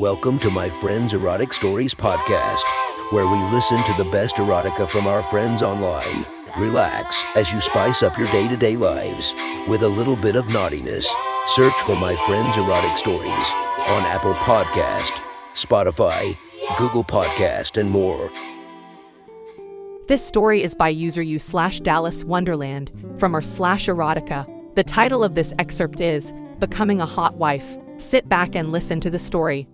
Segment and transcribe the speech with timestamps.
[0.00, 2.62] Welcome to my Friends Erotic Stories podcast,
[3.10, 6.24] where we listen to the best erotica from our friends online.
[6.56, 9.34] Relax as you spice up your day to day lives
[9.68, 11.06] with a little bit of naughtiness.
[11.48, 13.52] Search for my Friends Erotic Stories
[13.88, 15.20] on Apple Podcast,
[15.52, 16.34] Spotify,
[16.78, 18.32] Google Podcast, and more.
[20.06, 24.48] This story is by user you slash Dallas Wonderland from our slash erotica.
[24.76, 27.76] The title of this excerpt is Becoming a Hot Wife.
[27.98, 29.68] Sit back and listen to the story.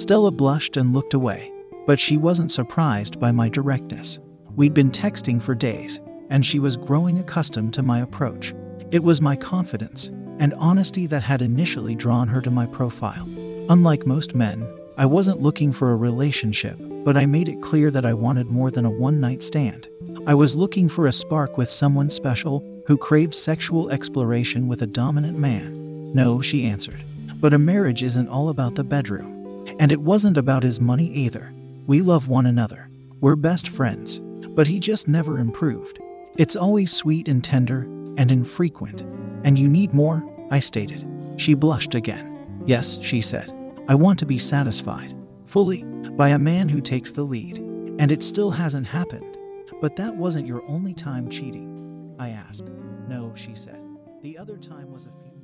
[0.00, 1.52] Stella blushed and looked away,
[1.86, 4.18] but she wasn't surprised by my directness.
[4.56, 6.00] We'd been texting for days,
[6.30, 8.54] and she was growing accustomed to my approach.
[8.90, 10.06] It was my confidence
[10.38, 13.28] and honesty that had initially drawn her to my profile.
[13.68, 18.06] Unlike most men, I wasn't looking for a relationship, but I made it clear that
[18.06, 19.86] I wanted more than a one night stand.
[20.26, 24.86] I was looking for a spark with someone special who craved sexual exploration with a
[24.86, 26.14] dominant man.
[26.14, 27.04] No, she answered.
[27.34, 29.39] But a marriage isn't all about the bedroom.
[29.78, 31.52] And it wasn't about his money either.
[31.86, 32.88] We love one another.
[33.20, 34.20] We're best friends.
[34.50, 36.00] But he just never improved.
[36.36, 37.82] It's always sweet and tender
[38.16, 39.02] and infrequent.
[39.44, 41.06] And you need more, I stated.
[41.36, 42.62] She blushed again.
[42.66, 43.52] Yes, she said.
[43.88, 45.14] I want to be satisfied,
[45.46, 47.58] fully, by a man who takes the lead.
[47.98, 49.36] And it still hasn't happened.
[49.80, 52.66] But that wasn't your only time cheating, I asked.
[53.08, 53.80] No, she said.
[54.22, 55.39] The other time was a few.